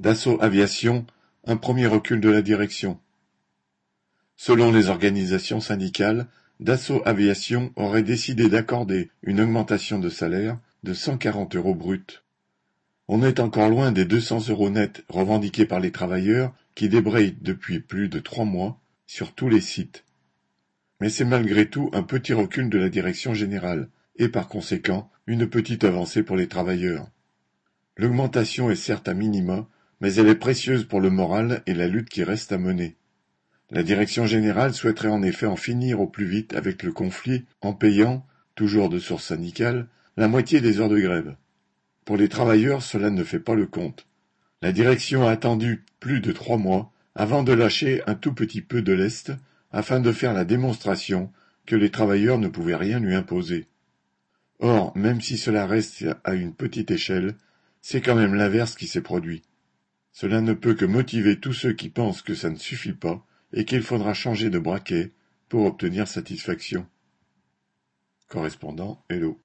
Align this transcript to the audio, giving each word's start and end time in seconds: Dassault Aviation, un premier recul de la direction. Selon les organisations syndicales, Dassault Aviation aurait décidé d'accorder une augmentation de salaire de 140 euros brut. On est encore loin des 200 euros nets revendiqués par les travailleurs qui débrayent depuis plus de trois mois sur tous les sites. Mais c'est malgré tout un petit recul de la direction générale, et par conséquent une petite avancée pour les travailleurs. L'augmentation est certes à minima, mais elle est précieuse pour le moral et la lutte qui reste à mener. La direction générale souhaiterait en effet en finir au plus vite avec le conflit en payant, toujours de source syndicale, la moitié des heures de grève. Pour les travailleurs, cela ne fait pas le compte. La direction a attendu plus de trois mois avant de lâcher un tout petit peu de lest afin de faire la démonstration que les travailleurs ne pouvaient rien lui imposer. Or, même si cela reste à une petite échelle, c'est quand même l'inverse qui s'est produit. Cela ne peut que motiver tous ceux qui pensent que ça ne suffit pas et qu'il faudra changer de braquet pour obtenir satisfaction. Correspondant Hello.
Dassault 0.00 0.38
Aviation, 0.40 1.04
un 1.44 1.56
premier 1.56 1.88
recul 1.88 2.20
de 2.20 2.28
la 2.28 2.40
direction. 2.40 3.00
Selon 4.36 4.70
les 4.70 4.90
organisations 4.90 5.60
syndicales, 5.60 6.28
Dassault 6.60 7.02
Aviation 7.04 7.72
aurait 7.74 8.04
décidé 8.04 8.48
d'accorder 8.48 9.10
une 9.24 9.40
augmentation 9.40 9.98
de 9.98 10.08
salaire 10.08 10.56
de 10.84 10.94
140 10.94 11.56
euros 11.56 11.74
brut. 11.74 12.22
On 13.08 13.24
est 13.24 13.40
encore 13.40 13.70
loin 13.70 13.90
des 13.90 14.04
200 14.04 14.50
euros 14.50 14.70
nets 14.70 15.02
revendiqués 15.08 15.66
par 15.66 15.80
les 15.80 15.90
travailleurs 15.90 16.54
qui 16.76 16.88
débrayent 16.88 17.36
depuis 17.40 17.80
plus 17.80 18.08
de 18.08 18.20
trois 18.20 18.44
mois 18.44 18.78
sur 19.08 19.34
tous 19.34 19.48
les 19.48 19.60
sites. 19.60 20.04
Mais 21.00 21.10
c'est 21.10 21.24
malgré 21.24 21.68
tout 21.68 21.90
un 21.92 22.04
petit 22.04 22.34
recul 22.34 22.70
de 22.70 22.78
la 22.78 22.88
direction 22.88 23.34
générale, 23.34 23.88
et 24.14 24.28
par 24.28 24.46
conséquent 24.46 25.10
une 25.26 25.48
petite 25.48 25.82
avancée 25.82 26.22
pour 26.22 26.36
les 26.36 26.46
travailleurs. 26.46 27.10
L'augmentation 27.96 28.70
est 28.70 28.76
certes 28.76 29.08
à 29.08 29.14
minima, 29.14 29.66
mais 30.00 30.14
elle 30.14 30.28
est 30.28 30.34
précieuse 30.34 30.84
pour 30.84 31.00
le 31.00 31.10
moral 31.10 31.62
et 31.66 31.74
la 31.74 31.88
lutte 31.88 32.08
qui 32.08 32.22
reste 32.22 32.52
à 32.52 32.58
mener. 32.58 32.96
La 33.70 33.82
direction 33.82 34.26
générale 34.26 34.72
souhaiterait 34.72 35.08
en 35.08 35.22
effet 35.22 35.46
en 35.46 35.56
finir 35.56 36.00
au 36.00 36.06
plus 36.06 36.26
vite 36.26 36.54
avec 36.54 36.82
le 36.82 36.92
conflit 36.92 37.44
en 37.60 37.74
payant, 37.74 38.26
toujours 38.54 38.88
de 38.88 38.98
source 38.98 39.24
syndicale, 39.24 39.88
la 40.16 40.28
moitié 40.28 40.60
des 40.60 40.80
heures 40.80 40.88
de 40.88 40.98
grève. 40.98 41.36
Pour 42.04 42.16
les 42.16 42.28
travailleurs, 42.28 42.82
cela 42.82 43.10
ne 43.10 43.24
fait 43.24 43.40
pas 43.40 43.54
le 43.54 43.66
compte. 43.66 44.06
La 44.62 44.72
direction 44.72 45.26
a 45.26 45.30
attendu 45.30 45.84
plus 46.00 46.20
de 46.20 46.32
trois 46.32 46.56
mois 46.56 46.90
avant 47.14 47.42
de 47.42 47.52
lâcher 47.52 48.02
un 48.06 48.14
tout 48.14 48.32
petit 48.32 48.62
peu 48.62 48.80
de 48.80 48.92
lest 48.92 49.32
afin 49.70 50.00
de 50.00 50.12
faire 50.12 50.32
la 50.32 50.44
démonstration 50.44 51.30
que 51.66 51.76
les 51.76 51.90
travailleurs 51.90 52.38
ne 52.38 52.48
pouvaient 52.48 52.74
rien 52.74 52.98
lui 52.98 53.14
imposer. 53.14 53.66
Or, 54.60 54.96
même 54.96 55.20
si 55.20 55.36
cela 55.36 55.66
reste 55.66 56.06
à 56.24 56.34
une 56.34 56.54
petite 56.54 56.90
échelle, 56.90 57.34
c'est 57.82 58.00
quand 58.00 58.16
même 58.16 58.34
l'inverse 58.34 58.74
qui 58.74 58.86
s'est 58.86 59.02
produit. 59.02 59.42
Cela 60.20 60.40
ne 60.40 60.52
peut 60.52 60.74
que 60.74 60.84
motiver 60.84 61.38
tous 61.38 61.52
ceux 61.52 61.74
qui 61.74 61.90
pensent 61.90 62.22
que 62.22 62.34
ça 62.34 62.50
ne 62.50 62.56
suffit 62.56 62.92
pas 62.92 63.24
et 63.52 63.64
qu'il 63.64 63.84
faudra 63.84 64.14
changer 64.14 64.50
de 64.50 64.58
braquet 64.58 65.12
pour 65.48 65.64
obtenir 65.64 66.08
satisfaction. 66.08 66.88
Correspondant 68.26 69.04
Hello. 69.08 69.36